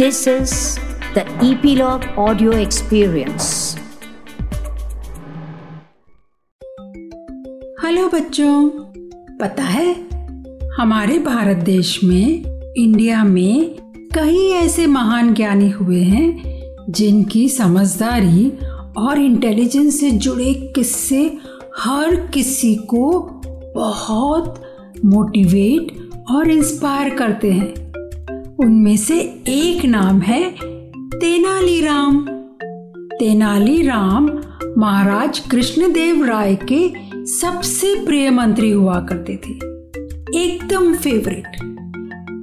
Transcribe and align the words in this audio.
This 0.00 0.26
is 0.26 0.78
the 1.14 1.24
Epilogue 1.52 2.04
Audio 2.16 2.50
Experience. 2.50 3.76
Hello 7.84 8.08
बच्चों 8.08 8.70
पता 9.38 9.62
है, 9.62 9.94
हमारे 10.76 11.18
भारत 11.18 11.56
देश 11.56 12.04
में, 12.04 12.44
इंडिया 12.76 13.24
में 13.24 13.76
कई 14.14 14.48
ऐसे 14.50 14.86
महान 14.86 15.34
ज्ञानी 15.34 15.70
हुए 15.70 16.02
हैं, 16.02 16.42
जिनकी 16.90 17.48
समझदारी 17.48 18.52
और 18.96 19.18
इंटेलिजेंस 19.18 20.00
से 20.00 20.10
जुड़े 20.10 20.54
किस्से 20.54 21.38
हर 21.78 22.16
किसी 22.16 22.74
को 22.74 23.20
बहुत 23.74 24.62
मोटिवेट 25.04 26.10
और 26.30 26.50
इंस्पायर 26.50 27.14
करते 27.14 27.52
हैं 27.52 27.89
उनमें 28.60 28.96
से 28.96 29.20
एक 29.48 29.84
नाम 29.84 30.20
है 30.20 30.50
तेनालीराम। 31.14 32.26
तेनालीराम 33.18 34.26
महाराज 34.78 35.38
कृष्णदेव 35.38 36.24
राय 36.24 36.58
के 36.72 36.92
सबसे 37.26 37.94
प्रिय 38.06 38.30
मंत्री 38.30 38.70
हुआ 38.70 39.00
करते 39.00 39.36
थे। 39.36 39.52
एकदम 40.42 40.94
फेवरेट 40.94 41.56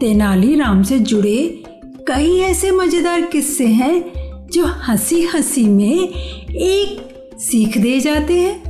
तेनालीराम 0.00 0.82
से 0.82 0.98
जुड़े 0.98 1.64
कई 2.08 2.38
ऐसे 2.38 2.70
मज़ेदार 2.70 3.22
किस्से 3.22 3.66
हैं 3.66 4.04
जो 4.52 4.64
हँसी 4.64 5.22
हँसी 5.22 5.64
में 5.64 6.08
एक 6.50 7.36
सीख 7.38 7.78
दे 7.78 8.00
जाते 8.00 8.38
हैं। 8.40 8.62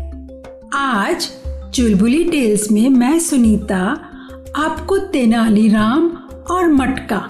आज 0.74 1.28
चुलबुली 1.74 2.24
टेल्स 2.24 2.70
में 2.70 2.88
मैं 2.88 3.18
सुनीता, 3.18 3.80
आपको 4.56 4.98
तेनालीराम 4.98 6.10
और 6.50 6.68
मटका। 6.68 7.28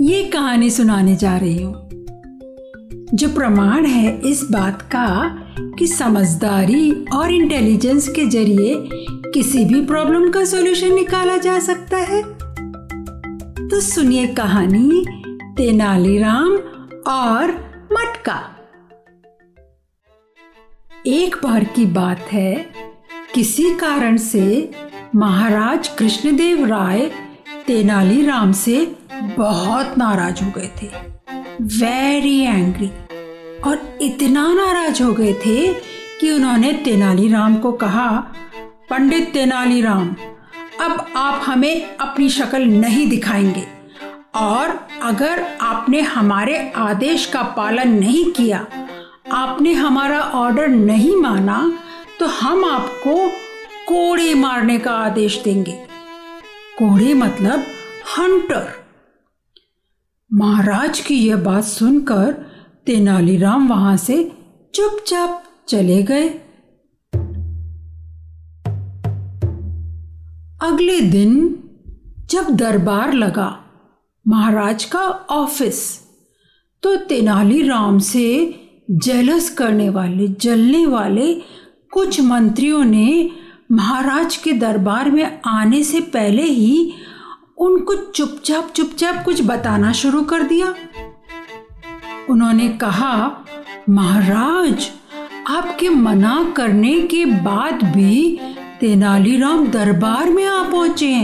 ये 0.00 0.22
कहानी 0.24 0.70
सुनाने 0.70 1.16
जा 1.16 1.36
रही 1.36 1.62
हूँ। 1.62 1.74
जो 3.14 3.28
प्रमाण 3.28 3.86
है 3.86 4.20
इस 4.20 4.42
बात 4.50 4.82
का 4.82 5.06
कि 5.78 5.86
समझदारी 5.86 7.04
और 7.14 7.32
इंटेलिजेंस 7.32 8.08
के 8.08 8.24
ज़रिए 8.24 8.88
किसी 9.32 9.64
भी 9.64 9.84
प्रॉब्लम 9.86 10.30
का 10.30 10.44
सॉल्यूशन 10.44 10.94
निकाला 10.94 11.36
जा 11.36 11.58
सकता 11.58 11.96
है। 11.96 12.22
तो 13.68 13.80
सुनिए 13.80 14.26
कहानी 14.26 15.04
तेनालीराम 15.56 16.52
और 17.08 17.50
मटका। 17.92 18.40
एक 21.06 21.36
बार 21.36 21.64
की 21.64 21.86
बात 21.86 22.18
है, 22.18 22.66
किसी 23.34 23.70
कारण 23.74 24.16
से 24.16 24.70
महाराज 25.14 25.88
कृष्णदेव 25.88 26.66
राय 26.66 27.10
तेनालीराम 27.66 28.52
से 28.52 28.96
बहुत 29.36 29.94
नाराज़ 29.98 30.42
हो 30.44 30.50
गए 30.56 30.70
थे। 30.82 30.86
वेरी 31.76 32.40
एंग्री 32.40 32.90
और 33.60 33.98
इतना 34.00 34.46
नाराज़ 34.54 35.02
हो 35.02 35.12
गए 35.12 35.32
थे 35.46 35.72
कि 36.20 36.30
उन्होंने 36.30 36.72
तेनालीराम 36.72 37.56
को 37.56 37.72
कहा, 37.72 38.08
पंडित 38.90 39.32
तेनालीराम 39.32 40.14
अब 40.80 41.06
आप 41.16 41.42
हमें 41.46 41.96
अपनी 41.96 42.28
शक्ल 42.28 42.62
नहीं 42.64 43.06
दिखाएँगे। 43.08 43.66
और 44.34 44.88
अगर 45.02 45.44
आपने 45.60 46.00
हमारे 46.00 46.72
आदेश 46.76 47.26
का 47.26 47.42
पालन 47.56 47.88
नहीं 47.88 48.24
किया, 48.32 48.66
आपने 49.32 49.72
हमारा 49.72 50.20
ऑर्डर 50.20 50.68
नहीं 50.68 51.16
माना 51.16 51.58
तो 52.20 52.26
हम 52.26 52.64
आपको 52.64 53.16
कोड़े 53.88 54.34
मारने 54.34 54.78
का 54.78 54.92
आदेश 54.92 55.40
देंगे। 55.44 55.78
कोड़े 56.78 57.14
मतलब 57.14 57.62
हंटर। 58.18 58.66
महाराज 60.30 60.98
की 61.00 61.14
यह 61.14 61.36
बात 61.36 61.64
सुनकर 61.64 62.32
तेनालीराम 62.86 63.68
वहाँ 63.68 63.96
से 63.96 64.16
चुपचाप 64.74 65.42
चले 65.68 66.02
गए। 66.02 66.28
अगले 70.62 71.00
दिन 71.00 71.32
जब 72.30 72.50
दरबार 72.50 73.12
लगा 73.12 73.48
महाराज 74.26 74.84
का 74.84 75.00
ऑफ़िस 75.30 75.80
तो 76.82 76.96
तेनालीराम 76.96 77.98
से 77.98 78.28
जेलस 78.90 79.50
करने 79.50 79.88
वाले, 79.88 80.28
जलने 80.28 80.86
वाले 80.86 81.34
कुछ 81.92 82.20
मंत्रियों 82.20 82.84
ने 82.84 83.30
महाराज 83.70 84.36
के 84.36 84.52
दरबार 84.52 85.10
में 85.10 85.40
आने 85.46 85.82
से 85.84 86.00
पहले 86.00 86.42
ही 86.42 86.92
उनको 87.58 87.94
चुपचाप 87.94 88.70
चुपचाप 88.70 89.24
कुछ 89.24 89.42
बताना 89.42 89.92
शुरू 89.92 90.22
कर 90.22 90.42
दिया। 90.42 90.74
उन्होंने 92.30 92.68
कहा, 92.78 93.44
महाराज, 93.90 94.90
आपके 95.48 95.88
मना 95.88 96.42
करने 96.56 97.00
के 97.02 97.24
बाद 97.24 97.82
भी 97.86 98.38
तेनालीराम 98.80 99.66
दरबार 99.66 100.30
में 100.30 100.46
आ 100.46 100.62
पहुँचे 100.62 101.14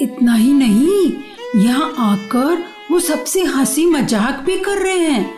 इतना 0.00 0.34
ही 0.34 0.52
नहीं, 0.52 1.12
यहाँ 1.56 1.92
आकर 2.02 2.64
वो 2.90 3.00
सबसे 3.00 3.42
हँसी 3.44 3.86
मज़ाक 3.86 4.42
भी 4.46 4.56
कर 4.56 4.78
रहे 4.78 4.98
हैं। 5.00 5.30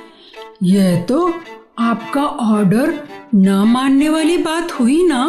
यह 0.63 1.01
तो 1.03 1.33
आपका 1.79 2.23
ऑर्डर 2.23 2.95
न 3.35 3.63
मानने 3.67 4.09
वाली 4.09 4.37
बात 4.39 4.73
हुई 4.73 5.03
ना? 5.09 5.27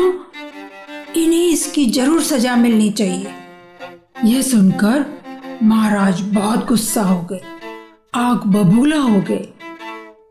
इन्हें 1.17 1.43
इसकी 1.43 1.85
ज़रूर 1.91 2.21
सजा 2.23 2.55
मिलनी 2.55 2.89
चाहिए। 2.91 3.33
यह 4.25 4.41
सुनकर 4.41 5.05
महाराज 5.63 6.21
बहुत 6.33 6.65
गुस्सा 6.67 7.01
हो 7.03 7.21
गए, 7.31 7.41
आग 8.15 8.45
बबूला 8.47 8.97
हो 8.97 9.21
गए 9.21 9.47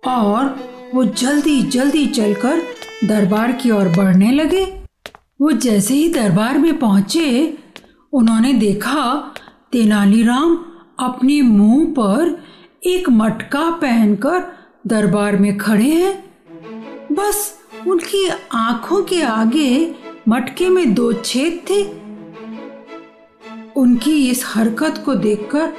और 0.08 0.54
वो 0.94 1.04
जल्दी 1.04 1.60
जल्दी 1.64 2.06
चलकर 2.08 2.62
दरबार 3.04 3.52
की 3.52 3.70
ओर 3.70 3.88
बढ़ने 3.88 4.30
लगे। 4.32 4.64
वो 5.40 5.50
जैसे 5.52 5.94
ही 5.94 6.08
दरबार 6.12 6.58
में 6.58 6.78
पहुँचे, 6.78 7.58
उन्होंने 8.12 8.52
देखा 8.54 9.04
तेनालीराम 9.72 10.56
अपने 11.00 11.40
मुँह 11.42 11.84
पर 11.98 12.36
एक 12.86 13.08
मटका 13.10 13.70
पहनकर 13.72 14.42
दरबार 14.86 15.36
में 15.36 15.56
खड़े 15.58 15.84
हैं। 15.84 16.14
बस 17.12 17.52
उनकी 17.86 18.28
आँखों 18.54 19.02
के 19.04 19.22
आगे 19.22 19.94
मटके 20.28 20.68
में 20.68 20.94
दो 20.94 21.12
छेद 21.12 21.60
थे। 21.70 21.82
उनकी 23.76 24.30
इस 24.30 24.44
हरकत 24.46 25.02
को 25.04 25.14
देखकर 25.14 25.72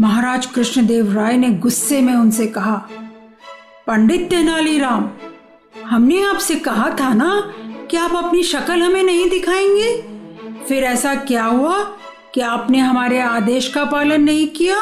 महाराज 0.00 0.46
कृष्णदेव 0.46 1.12
राय 1.12 1.36
ने 1.36 1.50
गुस्से 1.50 2.00
में 2.00 2.14
उनसे 2.14 2.46
कहा, 2.46 2.88
पंडित 3.86 4.30
तेनालीराम, 4.30 5.10
हमने 5.86 6.22
आपसे 6.22 6.54
कहा 6.54 6.90
था 7.00 7.14
ना 7.14 7.54
कि 7.90 7.96
आप 7.96 8.14
अपनी 8.16 8.42
शक्ल 8.42 8.82
हमें 8.82 9.02
नहीं 9.02 9.30
दिखाएँगे? 9.30 9.96
फिर 10.68 10.84
ऐसा 10.84 11.14
क्या 11.14 11.44
हुआ 11.44 11.82
कि 12.34 12.40
आपने 12.40 12.78
हमारे 12.78 13.20
आदेश 13.20 13.68
का 13.68 13.84
पालन 13.84 14.22
नहीं 14.22 14.48
किया? 14.48 14.78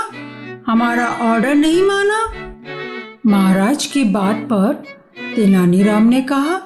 हमारा 0.67 1.07
ऑर्डर 1.07 1.55
नहीं 1.55 1.83
माना? 1.83 2.33
महाराज 3.27 3.87
की 3.87 4.05
बात 4.05 4.37
पर 4.37 4.85
तेनालीराम 5.37 6.03
ने 6.03 6.23
कहा, 6.23 6.61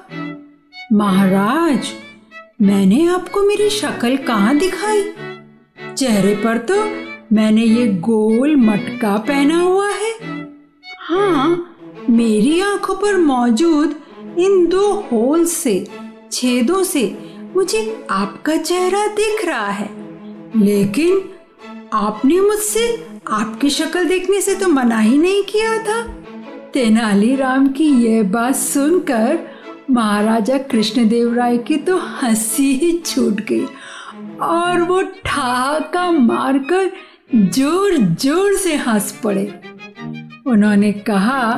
महाराज 0.93 1.93
मैंने 2.59 3.07
आपको 3.07 3.41
मेरी 3.41 3.69
शक्ल 3.69 4.17
कहाँ 4.17 4.57
दिखाई? 4.57 5.03
चेहरे 5.97 6.33
पर 6.35 6.57
तो 6.57 6.75
मैंने 7.35 7.63
ये 7.63 7.87
गोल 7.87 8.55
मटका 8.55 9.17
पहना 9.17 9.59
हुआ 9.59 9.89
है। 9.89 10.11
हाँ 10.99 11.75
मेरी 12.09 12.59
आँखों 12.61 12.95
पर 12.95 13.17
मौजूद 13.17 13.95
इन 14.39 14.65
दो 14.67 14.91
होल 15.11 15.45
से, 15.45 15.87
छेदों 16.31 16.83
से 16.83 17.17
मुझे 17.55 18.05
आपका 18.09 18.55
चेहरा 18.57 19.05
दिख 19.07 19.45
रहा 19.45 19.69
है। 19.69 19.89
लेकिन 20.55 21.29
आपने 21.93 22.39
मुझसे 22.41 23.07
आपकी 23.27 23.69
शक्ल 23.69 24.05
देखने 24.05 24.41
से 24.41 24.55
तो 24.55 24.67
मना 24.67 24.99
ही 24.99 25.17
नहीं 25.17 25.43
किया 25.43 25.77
था। 25.83 26.01
तेनालीराम 26.73 27.67
की 27.67 27.89
यह 28.05 28.23
बात 28.23 28.55
सुनकर 28.55 29.56
महाराजा 29.89 30.57
कृष्णदेव 30.71 31.33
राय 31.33 31.57
की 31.57 31.77
तो 31.77 31.97
हँसी 32.21 32.71
ही 32.77 32.91
छूट 33.05 33.41
गई 33.49 33.65
और 34.43 34.81
वो 34.81 35.01
ठहाका 35.25 36.09
मारकर 36.11 36.91
ज़ोर 37.35 37.97
ज़ोर 37.97 38.53
से 38.57 38.75
हंस 38.75 39.11
पड़े। 39.23 39.45
उन्होंने 40.47 40.91
कहा, 41.07 41.53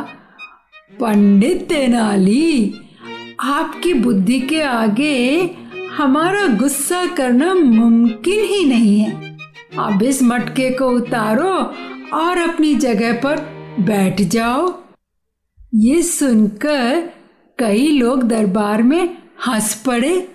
पंडित 1.00 1.68
तेनाली, 1.70 2.74
आपकी 3.40 3.94
बुद्धि 3.94 4.40
के 4.40 4.62
आगे 4.62 5.16
हमारा 5.98 6.46
गुस्सा 6.58 7.06
करना 7.16 7.54
मुमकिन 7.54 8.44
ही 8.46 8.64
नहीं 8.66 9.00
है। 9.00 9.38
अब 9.80 10.04
इस 10.04 10.24
मटके 10.24 10.70
को 10.70 10.90
उतारो 10.90 11.54
और 12.18 12.38
अपनी 12.40 12.74
जगह 12.76 13.14
पर 13.22 13.40
बैठ 13.80 14.22
जाओ। 14.22 14.74
ये 15.76 16.02
सुनकर 16.04 17.10
कई 17.60 17.88
लोग 17.88 18.24
दरबार 18.24 18.84
में 18.84 19.18
हंस 19.48 19.84
पड़े 19.86 20.32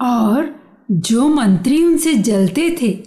और 0.00 0.56
जो 0.90 1.28
मंत्री 1.28 1.84
उनसे 1.84 2.14
जलते 2.14 2.76
थे, 2.82 3.04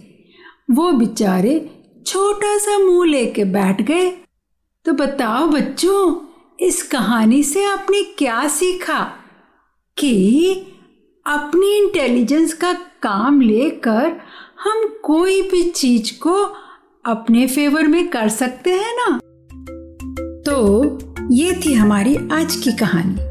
वो 0.72 0.92
बेचारे 0.92 1.70
छोटा 2.06 2.58
सा 2.58 2.78
मुँह 2.78 3.10
लेके 3.10 3.44
बैठ 3.44 3.82
गए। 3.82 4.10
तो 4.86 4.94
बताओ 4.94 5.48
बच्चों, 5.48 6.16
इस 6.60 6.84
कहानी 6.84 7.44
से 7.44 7.66
आपने 7.66 8.04
क्या 8.04 8.48
सीखा 8.48 9.14
कि 9.98 10.54
अपनी 11.28 11.78
इंटेलिजेंस 11.78 12.54
का 12.54 12.74
काम 13.02 13.42
लेकर 13.42 14.22
हम 14.64 15.00
कोई 15.04 15.42
भी 15.42 15.70
चीज़ 15.70 16.20
को 16.20 16.34
अपने 17.06 17.48
फेवर 17.48 17.88
में 17.88 18.08
कर 18.08 18.30
सकते 18.30 18.70
हैं 18.70 18.96
ना? 18.96 19.20
तो 20.42 20.84
ये 21.32 21.62
थी 21.66 21.74
हमारी 21.74 22.16
आज 22.16 22.56
की 22.56 22.72
कहानी। 22.72 23.31